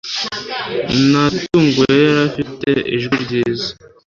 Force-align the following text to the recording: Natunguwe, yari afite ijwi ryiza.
Natunguwe, 1.11 1.93
yari 2.05 2.21
afite 2.27 2.69
ijwi 2.95 3.15
ryiza. 3.23 3.69